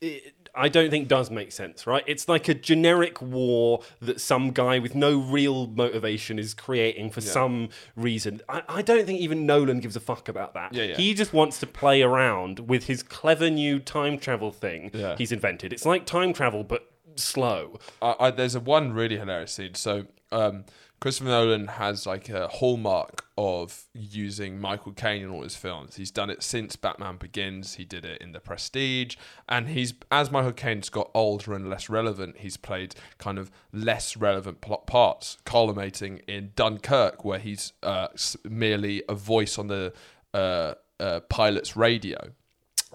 [0.00, 2.02] It, I don't think does make sense, right?
[2.08, 7.20] It's like a generic war that some guy with no real motivation is creating for
[7.20, 8.40] some reason.
[8.48, 10.74] I, I don't think even Nolan gives a fuck about that.
[10.74, 10.96] Yeah, yeah.
[10.96, 15.14] He just wants to play around with his clever new time travel thing Yeah.
[15.16, 15.72] he's invented.
[15.72, 17.78] It's like time travel, but slow.
[18.02, 19.74] I, I, there's a one really hilarious scene.
[19.74, 20.64] So um,
[21.00, 25.96] Christopher Nolan has like a hallmark of using Michael Caine in all his films.
[25.96, 27.76] He's done it since Batman Begins.
[27.76, 29.16] He did it in The Prestige,
[29.48, 32.36] and he's as Michael Caine's got older and less relevant.
[32.40, 38.08] He's played kind of less relevant plot parts, culminating in Dunkirk, where he's uh,
[38.44, 39.94] merely a voice on the
[40.34, 42.18] uh, uh, pilot's radio.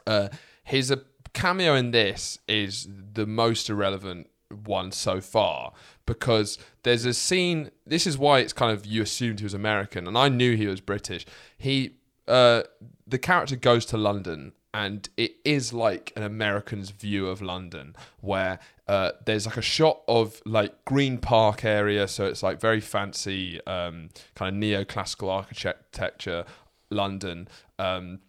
[0.06, 0.30] Uh,
[0.63, 0.98] his uh,
[1.34, 5.74] cameo in this is the most irrelevant one so far
[6.06, 7.72] because there's a scene.
[7.86, 10.68] This is why it's kind of you assumed he was American, and I knew he
[10.68, 11.26] was British.
[11.58, 12.63] He, uh,
[13.08, 18.60] the character goes to London, and it is like an American's view of London, where
[18.88, 23.65] uh, there's like a shot of like Green Park area, so it's like very fancy,
[23.65, 26.46] um, kind of neoclassical architecture,
[26.89, 27.48] London.
[27.80, 28.20] Um,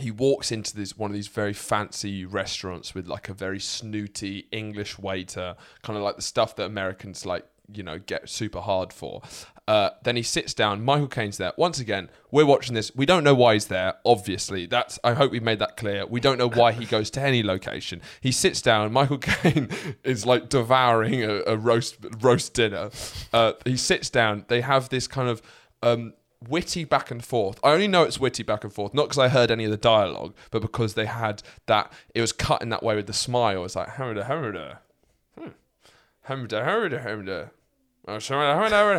[0.00, 4.48] he walks into this one of these very fancy restaurants with like a very snooty
[4.50, 8.92] English waiter, kind of like the stuff that Americans like, you know, get super hard
[8.92, 9.22] for.
[9.66, 10.84] Uh, then he sits down.
[10.84, 11.52] Michael Caine's there.
[11.56, 12.94] Once again, we're watching this.
[12.94, 13.94] We don't know why he's there.
[14.04, 14.98] Obviously, that's.
[15.02, 16.04] I hope we've made that clear.
[16.04, 18.02] We don't know why he goes to any location.
[18.20, 18.92] He sits down.
[18.92, 19.70] Michael Caine
[20.04, 22.90] is like devouring a, a roast roast dinner.
[23.32, 24.44] Uh, he sits down.
[24.48, 25.40] They have this kind of.
[25.82, 26.14] Um,
[26.48, 27.58] witty back and forth.
[27.62, 29.76] I only know it's witty back and forth, not because I heard any of the
[29.76, 31.92] dialogue, but because they had that.
[32.14, 33.64] It was cut in that way with the smile.
[33.64, 34.78] It's like hamada hamada,
[35.38, 35.48] hmm.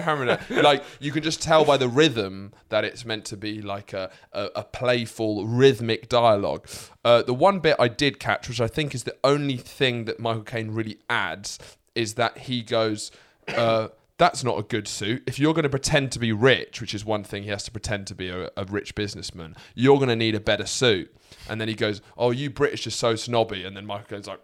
[0.04, 0.41] hamada.
[0.50, 3.93] Oh, like you can just tell by the rhythm that it's meant to be like
[3.93, 6.67] a, a, a playful rhythmic dialogue.
[7.04, 10.19] Uh, the one bit I did catch, which I think is the only thing that
[10.19, 11.60] Michael Caine really adds,
[11.93, 13.12] is that he goes,
[13.50, 15.23] uh, that's not a good suit.
[15.28, 17.71] If you're going to pretend to be rich, which is one thing he has to
[17.71, 21.13] pretend to be a, a rich businessman, you're going to need a better suit.
[21.49, 24.39] And then he goes, "Oh, you British are so snobby." And then Michael goes like,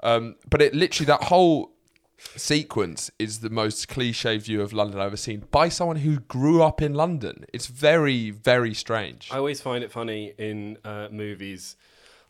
[0.00, 1.74] um, but it literally that whole
[2.36, 6.62] sequence is the most cliche view of London I've ever seen by someone who grew
[6.62, 7.44] up in London.
[7.52, 9.28] It's very, very strange.
[9.30, 11.76] I always find it funny in uh, movies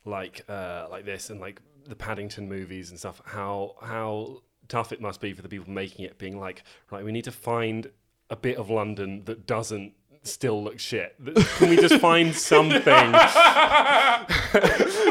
[0.04, 3.20] like uh, like this and like the Paddington movies and stuff.
[3.24, 7.12] How how tough it must be for the people making it, being like, right, we
[7.12, 7.90] need to find
[8.30, 11.14] a bit of London that doesn't still look shit.
[11.58, 12.80] Can we just find something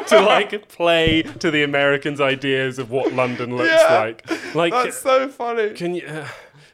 [0.08, 4.00] to like play to the Americans' ideas of what London looks Yeah.
[4.00, 4.56] like?
[4.56, 5.72] Like, That's so funny.
[5.72, 6.06] can you?
[6.08, 6.28] Uh,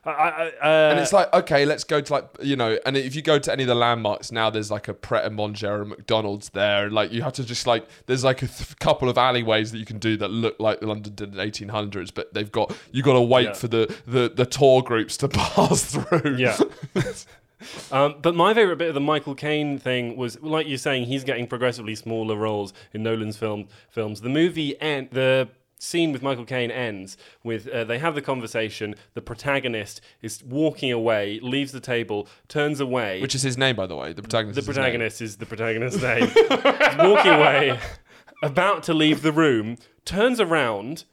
[0.10, 3.15] I, I, uh, And it's like, okay, let's go to like, you know, and if
[3.15, 5.89] you go to any of the landmarks now, there's like a Pret a Manger and
[5.89, 6.86] McDonald's there.
[6.86, 9.78] And like, you have to just like, there's like a th- couple of alleyways that
[9.78, 13.04] you can do that look like London did in the 1800s, but they've got, you
[13.04, 13.54] got to wait Yeah.
[13.54, 16.36] for the, the, the tour groups to pass through.
[16.38, 16.58] Yeah.
[17.91, 21.24] um, but my favorite bit of the Michael Caine thing was, like you're saying, he's
[21.24, 24.22] getting progressively smaller roles in Nolan's film films.
[24.22, 28.94] The movie and the scene with Michael Caine ends with uh, they have the conversation.
[29.15, 33.22] The protagonist is walking away, leaves the table, turns away.
[33.22, 34.13] Which is his name, by the way.
[34.13, 34.56] The protagonist.
[34.56, 34.84] the is his name.
[34.84, 36.28] protagonist is the protagonist's name.
[36.28, 37.80] He's walking away,
[38.44, 41.06] about to leave the room, turns around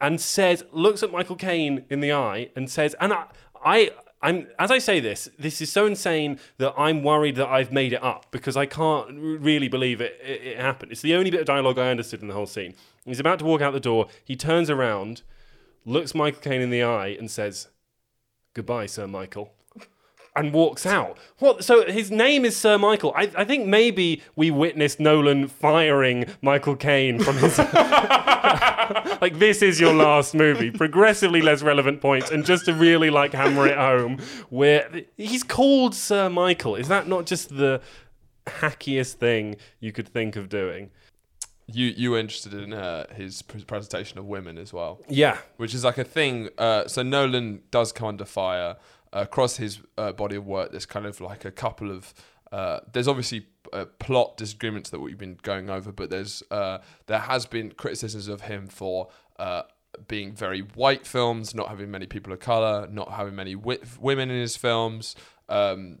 [0.00, 3.24] and says, looks at Michael Caine in the eye and says, and I,
[3.62, 3.90] I,
[4.22, 7.92] I'm as I say this, this is so insane that I'm worried that I've made
[7.92, 10.92] it up because I can't really believe it, it, it happened.
[10.92, 12.74] It's the only bit of dialogue I understood in the whole scene.
[13.04, 14.08] He's about to walk out the door.
[14.24, 15.22] He turns around,
[15.84, 17.68] looks Michael Caine in the eye, and says,
[18.54, 19.54] "Goodbye, Sir Michael."
[20.36, 21.16] And walks out.
[21.38, 21.64] What?
[21.64, 23.12] So his name is Sir Michael.
[23.16, 27.58] I, I think maybe we witnessed Nolan firing Michael Caine from his.
[29.20, 30.70] like this is your last movie.
[30.70, 35.94] Progressively less relevant points, and just to really like hammer it home, where he's called
[35.94, 36.76] Sir Michael.
[36.76, 37.80] Is that not just the
[38.46, 40.90] hackiest thing you could think of doing?
[41.72, 45.00] You, you were interested in uh, his presentation of women as well.
[45.08, 45.38] Yeah.
[45.56, 46.48] which is like a thing.
[46.58, 48.76] Uh, so Nolan does come under fire
[49.12, 50.70] across his uh, body of work.
[50.70, 52.14] There's kind of like a couple of
[52.52, 57.20] uh, there's obviously uh, plot disagreements that we've been going over, but there's uh, there
[57.20, 59.08] has been criticisms of him for.
[59.38, 59.62] Uh,
[60.06, 64.40] being very white films, not having many people of color, not having many women in
[64.40, 65.16] his films.
[65.48, 65.98] Um,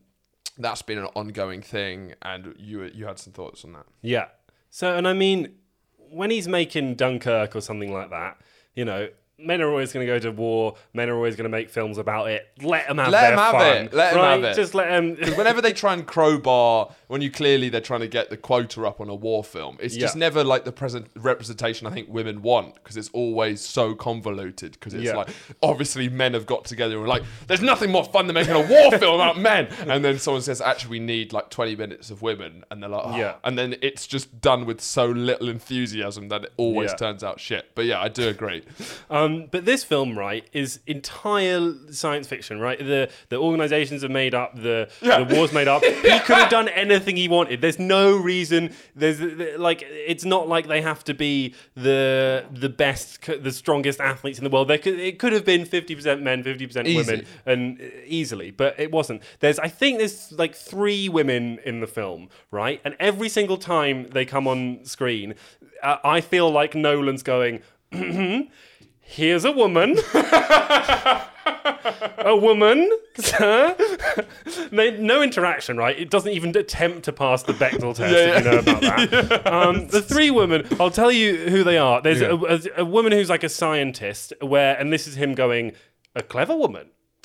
[0.56, 3.86] that's been an ongoing thing, and you you had some thoughts on that.
[4.00, 4.26] Yeah.
[4.70, 5.54] So, and I mean,
[5.96, 8.40] when he's making Dunkirk or something like that,
[8.74, 9.08] you know,
[9.42, 10.74] men are always going to go to war.
[10.94, 12.48] Men are always going to make films about it.
[12.62, 13.76] Let them have Let their 'em have fun.
[13.86, 13.94] it.
[13.94, 14.30] Let right?
[14.32, 14.56] have it.
[14.56, 15.14] Just let them.
[15.14, 18.86] Because whenever they try and crowbar, when you clearly they're trying to get the quota
[18.86, 22.42] up on a war film, it's just never like the present representation I think women
[22.42, 24.72] want because it's always so convoluted.
[24.72, 25.16] Because it's Yeah.
[25.16, 25.28] like
[25.62, 28.60] obviously men have got together and were like, there's nothing more fun than making a
[28.66, 32.22] war film about men, and then someone says, actually, we need like 20 minutes of
[32.22, 33.16] women, and they're like, oh.
[33.16, 33.34] Yeah.
[33.44, 36.96] and then it's just done with so little enthusiasm that it always Yeah.
[36.96, 37.70] turns out shit.
[37.74, 38.62] But yeah, I do agree.
[39.08, 42.78] Um, Um, but this film, right, is entire science fiction, right?
[42.78, 45.22] The the organizations are made up, the Yeah.
[45.24, 45.82] the war's made up.
[45.84, 47.60] He could have done anything he wanted.
[47.60, 48.72] There's no reason.
[48.94, 49.20] There's
[49.58, 54.44] like it's not like they have to be the the best, the strongest athletes in
[54.44, 54.68] the world.
[54.68, 56.96] They could it could have been 50% men, 50% Easy.
[56.96, 59.22] women, and easily, but it wasn't.
[59.40, 62.80] There's I think there's like three women in the film, right?
[62.84, 65.34] And every single time they come on screen,
[65.82, 67.60] uh, I feel like Nolan's going.
[67.92, 68.40] Hmm, hmm, hmm.
[69.12, 69.96] Here's a woman.
[72.18, 73.76] a woman, sir.
[74.70, 75.98] They- no interaction, right?
[75.98, 79.46] It doesn't even attempt to pass the Bechdel test, if you know about that.
[79.52, 82.00] um, the three women, I'll tell you who they are.
[82.00, 85.72] There's a, a, a woman who's like a scientist, where, and this is him going,
[86.14, 86.90] a clever woman.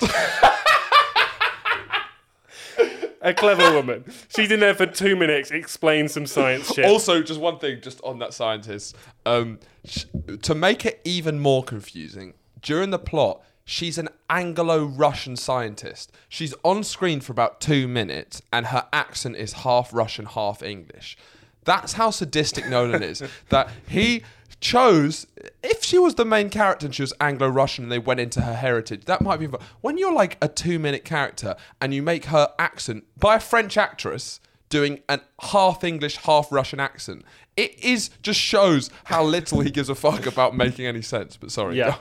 [3.26, 4.04] a clever woman.
[4.34, 6.84] She's in there for two minutes, explains some science shit.
[6.86, 10.04] Also, just one thing, just on that scientist, um, sh-
[10.42, 16.12] to make it even more confusing, during the plot, she's an Anglo-Russian scientist.
[16.28, 21.18] She's on screen for about two minutes, and her accent is half Russian, half English.
[21.64, 23.24] That's how sadistic Nolan is.
[23.48, 24.22] That he
[24.60, 25.26] chose,
[25.62, 28.54] if she was the main character and she was Anglo-Russian and they went into her
[28.54, 29.46] heritage, that might be.
[29.80, 34.40] When you're like a two-minute character and you make her accent by a French actress
[34.68, 37.24] doing an half English, half Russian accent.
[37.56, 41.36] It is just shows how little he gives a fuck about making any sense.
[41.36, 41.96] But sorry, Yeah.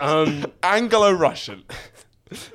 [0.00, 1.64] Um, Anglo-Russian.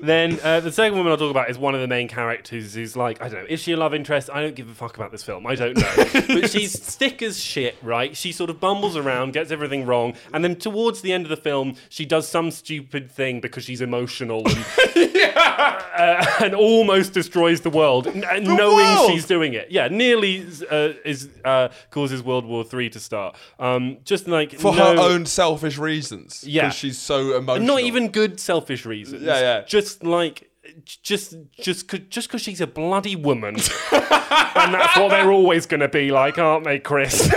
[0.01, 2.95] Then uh, the second woman I'll talk about is one of the main characters who's
[2.95, 4.29] like, I don't know, is she a love interest?
[4.31, 5.45] I don't give a fuck about this film.
[5.47, 5.93] I don't know.
[6.27, 8.15] but she's thick as shit, right?
[8.15, 11.37] She sort of bumbles around, gets everything wrong, and then towards the end of the
[11.37, 14.65] film, she does some stupid thing because she's emotional and,
[15.35, 19.11] uh, and almost destroys the world, n- knowing world?
[19.11, 19.71] she's doing it.
[19.71, 23.35] Yeah, nearly uh, is uh, causes World War Three to start.
[23.59, 26.43] Um, just like For no- her own selfish reasons.
[26.45, 26.63] Yeah.
[26.63, 27.67] Because she's so emotional.
[27.67, 29.23] not even good selfish reasons.
[29.23, 29.62] Yeah, yeah.
[29.67, 30.49] Just like
[30.85, 33.55] just just just because she's a bloody woman,
[33.91, 37.33] and that's what they're always going to be like, aren't they, Chris?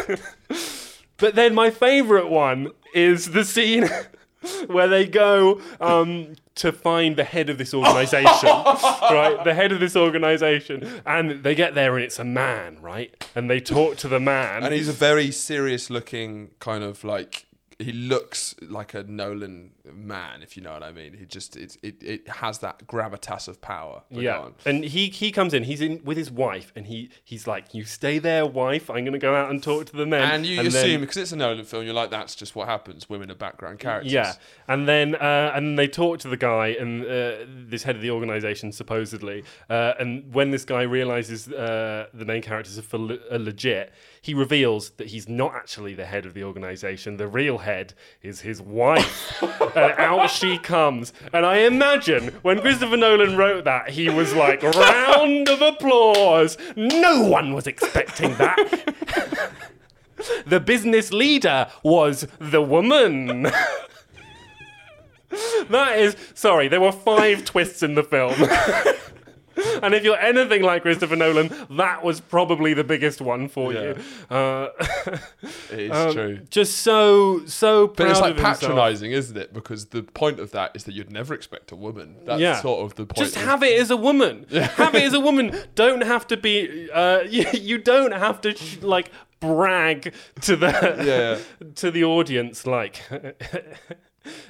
[1.17, 3.89] but then my favourite one is the scene
[4.67, 9.39] where they go um, to find the head of this organisation, right?
[9.45, 13.29] The head of this organisation, and they get there and it's a man, right?
[13.35, 17.47] And they talk to the man, And he's a very serious looking kind of like
[17.79, 21.15] he looks like a Nolan man, if you know what I mean.
[21.15, 24.03] He just it it, it has that gravitas of power.
[24.11, 25.65] Yeah, and he he comes in.
[25.65, 28.91] He's in with his wife, and he he's like, "You stay there, wife.
[28.91, 31.33] I'm gonna go out and talk to the men." And you then- assume because it's
[31.33, 33.09] a Nolan film, you're like, that's just what happens.
[33.09, 34.13] Women are background characters.
[34.13, 34.35] yeah,
[34.69, 38.11] and then uh, and they talk to the guy and uh, this head of the
[38.11, 39.45] organization supposedly.
[39.71, 44.35] Uh, and when this guy realizes uh, the main characters are, for are legit, he
[44.35, 47.17] reveals that he's not actually the head of the organization.
[47.17, 49.41] The real head is his wife,
[49.77, 51.13] and out she comes.
[51.33, 56.57] And I imagine when Christopher Nolan wrote that, he was like, "Round of applause!
[56.75, 59.53] No one was expecting that."
[60.47, 63.43] the business leader was the woman.
[65.69, 68.35] that is sorry, there were five twists in the film.
[69.83, 73.97] and if you're anything like Christopher Nolan, that was probably the biggest one for you.
[74.31, 74.69] Uh,
[75.71, 76.39] It is um, true.
[76.51, 79.53] Just so so proud But it's like patronizing, isn't it?
[79.53, 82.17] Because the point of that is that you'd never expect a woman.
[82.25, 82.61] That's Yeah.
[82.61, 83.19] sort of the point.
[83.19, 84.47] Just of- have it as a woman.
[84.51, 85.57] Have it as a woman.
[85.75, 86.91] Don't have to be.
[86.91, 90.67] Uh, you, you don't have to sh- like brag to the
[91.05, 91.67] Yeah.
[91.77, 93.03] to the audience like.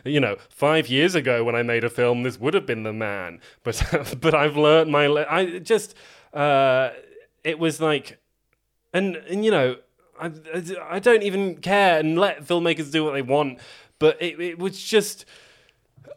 [0.04, 2.92] You know, five years ago when I made a film, this would have been the
[2.92, 3.82] man, but
[4.20, 5.06] but I've learned my.
[5.06, 5.94] Le- I just,
[6.32, 6.90] uh,
[7.44, 8.18] it was like,
[8.92, 9.76] and and you know,
[10.20, 10.30] I,
[10.88, 13.58] I don't even care and let filmmakers do what they want,
[13.98, 15.24] but it, it was just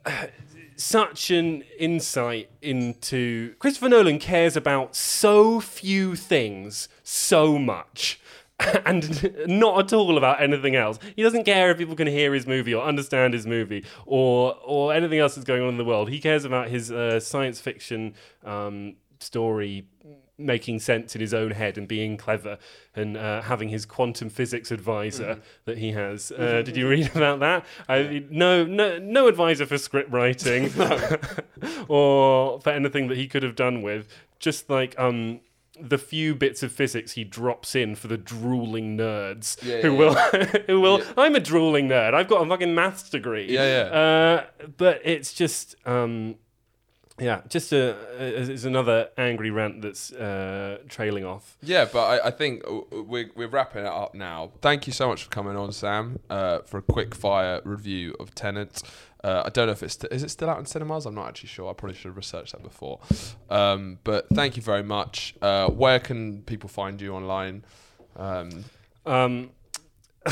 [0.76, 8.19] such an insight into Christopher Nolan cares about so few things so much.
[8.86, 11.00] And not at all about anything else.
[11.15, 14.93] He doesn't care if people can hear his movie or understand his movie or or
[14.93, 16.10] anything else that's going on in the world.
[16.10, 19.86] He cares about his uh, science fiction um, story
[20.39, 22.58] making sense in his own head and being clever
[22.95, 26.32] and uh, having his quantum physics advisor that he has.
[26.32, 27.65] Uh, did you read about that?
[27.88, 30.72] I, no, no, no advisor for script writing
[31.88, 34.08] or for anything that he could have done with.
[34.39, 35.41] Just like um,
[35.81, 39.97] the few bits of physics he drops in for the drooling nerds Yeah, who yeah,
[39.97, 40.13] will,
[40.67, 41.01] who will.
[41.17, 42.13] I'm a drooling nerd.
[42.13, 43.47] I've got a fucking maths degree.
[43.49, 43.97] Yeah, yeah.
[43.97, 44.45] Uh,
[44.77, 45.75] but it's just.
[45.85, 46.35] Um,
[47.19, 51.57] yeah, just a, is another angry rant that's uh, trailing off.
[51.61, 54.51] Yeah, but I, I think uh, we're, we're wrapping it up now.
[54.61, 58.33] Thank you so much for coming on, Sam, uh, for a quick fire review of
[58.35, 58.81] Tenet.
[59.23, 61.05] Uh, I don't know if it's is it still out in cinemas.
[61.05, 61.69] I'm not actually sure.
[61.69, 62.99] I probably should have researched that before.
[63.49, 65.36] Um, but thank you very much.
[65.41, 67.65] Uh, where can people find you online?
[68.15, 68.65] Um,
[69.05, 69.51] Um,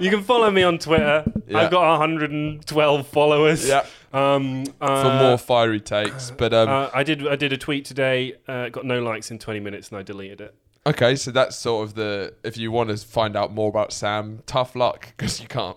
[0.00, 1.24] you can follow me on Twitter.
[1.46, 1.58] Yeah.
[1.58, 3.66] I've got 112 followers.
[3.66, 6.30] yeah, Um, for uh, more fiery takes.
[6.30, 7.26] But um, uh, I did.
[7.26, 8.34] I did a tweet today.
[8.46, 10.54] Uh, got no likes in 20 minutes, and I deleted it.
[10.86, 12.32] Okay, so that's sort of the.
[12.42, 15.76] If you want to find out more about Sam, tough luck because you can't.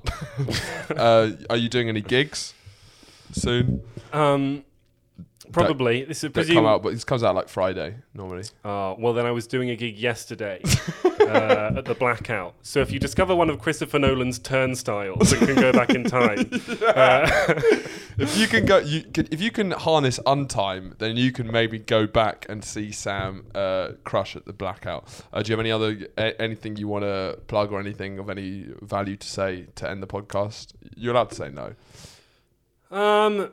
[0.95, 2.54] uh, are you doing any gigs
[3.33, 3.81] soon?
[4.13, 4.63] Um,
[5.51, 6.05] Probably.
[6.05, 6.55] This is that presume.
[6.55, 8.43] come out, but it comes out like Friday normally.
[8.63, 10.61] Oh, well, then I was doing a gig yesterday
[11.03, 12.55] uh, at the Blackout.
[12.61, 16.49] So if you discover one of Christopher Nolan's turnstiles and can go back in time,
[16.87, 17.61] uh,
[18.15, 21.79] If you can go, you can, if you can harness untime, then you can maybe
[21.79, 25.07] go back and see Sam uh, crush at the blackout.
[25.33, 28.29] Uh, do you have any other a- anything you want to plug or anything of
[28.29, 30.73] any value to say to end the podcast?
[30.95, 31.73] You're allowed to say no.
[32.95, 33.51] um,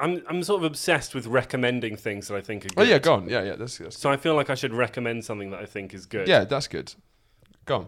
[0.00, 2.78] I'm I'm sort of obsessed with recommending things that I think are good.
[2.78, 3.28] Oh yeah, go on.
[3.28, 5.94] Yeah, yeah, that's, that's So I feel like I should recommend something that I think
[5.94, 6.28] is good.
[6.28, 6.94] yeah, that's good.
[7.64, 7.86] Go on.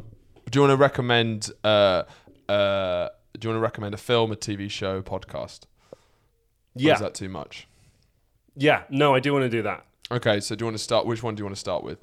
[0.50, 1.50] Do you want to recommend?
[1.64, 2.04] Uh,
[2.48, 5.64] uh, do you want to recommend a film, a TV show, podcast?
[5.92, 5.98] Or
[6.76, 7.66] yeah, is that too much?
[8.54, 8.82] yeah.
[8.90, 9.84] No, I do want to do that.
[10.10, 11.04] Okay, so do you want to start?
[11.06, 11.98] Which one do you want to start with?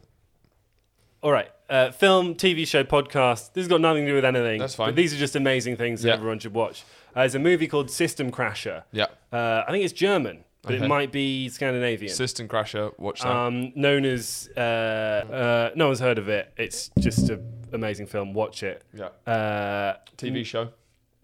[1.22, 1.50] All right.
[1.70, 3.54] Uh, film, TV show, podcast.
[3.54, 4.60] This has got nothing to do with anything.
[4.60, 4.90] That's fine.
[4.90, 6.16] But these are just amazing things that Yeah.
[6.16, 6.84] everyone should watch.
[7.16, 8.84] Uh, there's a movie called System Crasher.
[8.92, 10.86] Yeah, Uh, I think it's German, but Okay.
[10.86, 12.14] it might be Scandinavian.
[12.14, 12.98] System Crasher.
[13.00, 13.30] Watch that.
[13.32, 16.52] um, known as uh, uh, no one's heard of it.
[16.58, 17.42] It's just an
[17.72, 18.34] amazing film.
[18.34, 18.84] Watch it.
[18.94, 20.70] yeah, Uh, TV show.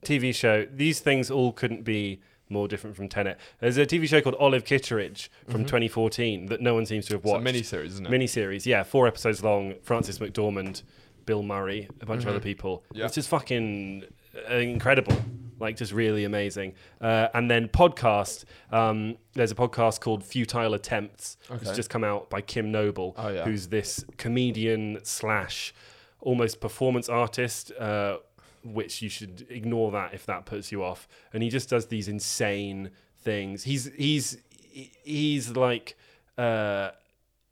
[0.03, 0.65] TV show.
[0.73, 2.21] These things all couldn't be
[2.51, 3.37] more different from Tenet.
[3.59, 7.21] There's a TV show called Olive Kitteridge from 2014 that no one seems to have
[7.21, 7.27] Mm-hmm.
[7.27, 7.43] It's a watched.
[7.43, 8.11] mini series, isn't it?
[8.11, 8.65] miniseries.
[8.65, 9.75] Yeah, four episodes long.
[9.83, 10.81] Frances McDormand,
[11.25, 12.83] Bill Murray, a bunch of other people.
[12.89, 12.97] Mm-hmm.
[12.99, 13.05] Yeah.
[13.05, 14.05] It's just fucking
[14.49, 15.15] uh, incredible.
[15.59, 16.73] Like just really amazing.
[17.01, 18.45] Uh, and then podcast.
[18.71, 21.37] Um, there's a podcast called Futile Attempts.
[21.51, 21.61] Okay.
[21.61, 23.43] It's just come out by Kim Noble, Oh, yeah.
[23.43, 25.73] who's this comedian slash
[26.21, 27.71] almost performance artist.
[27.73, 28.17] Uh,
[28.65, 31.07] which you should ignore that if that puts you off.
[31.31, 33.63] And he just does these insane things.
[33.63, 34.37] He's he's
[35.03, 35.95] he's like
[36.37, 36.91] uh,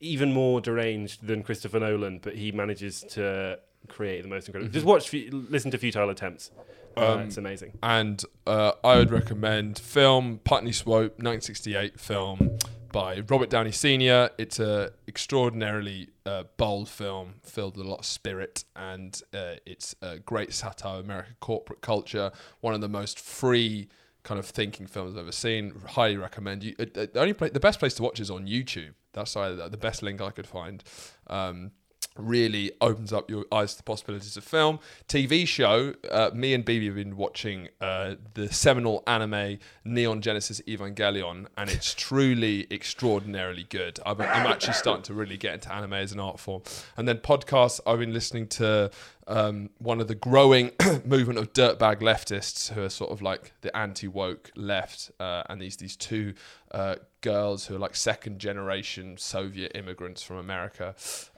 [0.02, 4.72] even more deranged than Christopher Nolan, but he manages to create the most incredible.
[4.72, 6.52] Just watch, listen to Futile Attempts.
[6.98, 7.74] Uh, Um, it's amazing.
[7.84, 12.58] and uh, I would recommend film Putney Swope 1968 film
[12.92, 14.30] by Robert Downey Sr.
[14.38, 19.96] It's a extraordinarily uh, bold film filled with a lot of spirit and uh, it's
[20.02, 22.32] a great satire of American corporate culture
[22.62, 23.88] one of the most free
[24.24, 27.60] kind of thinking films I've ever seen highly recommend you uh, the only place the
[27.60, 30.84] best place to watch is on YouTube that's uh, the best link I could find
[31.28, 31.72] um,
[32.18, 34.80] really opens up your eyes to the possibilities of film.
[35.08, 40.62] TV show, uh, me and Bibi have been watching uh, the seminal anime Neon Genesis
[40.68, 44.00] Evangelion, and it's truly extraordinarily good.
[44.06, 46.62] I'm, I'm actually starting to really get into anime as an art form.
[46.96, 48.92] And then podcasts, I've been listening to
[49.28, 50.72] um, one of the growing
[51.06, 55.78] movement of dirtbag leftists who are sort of like the anti-woke left, uh, and these
[55.78, 56.34] these two
[56.72, 60.96] uh, girls who are like second generation Soviet immigrants from America,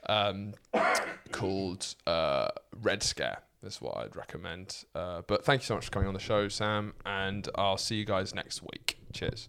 [0.08, 0.54] um,
[1.32, 2.48] called uh,
[2.80, 3.38] Red Scare.
[3.62, 4.84] That's what I'd recommend.
[4.94, 7.96] Uh, but thank you so much for coming on the show, Sam, and I'll see
[7.96, 8.98] you guys next week.
[9.12, 9.48] Cheers.